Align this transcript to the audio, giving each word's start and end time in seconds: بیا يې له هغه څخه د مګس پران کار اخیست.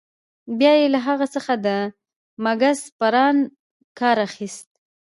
بیا 0.59 0.73
يې 0.79 0.87
له 0.93 0.99
هغه 1.07 1.25
څخه 1.35 1.53
د 1.65 1.67
مګس 2.45 2.79
پران 2.99 3.35
کار 3.99 4.17
اخیست. 4.27 4.67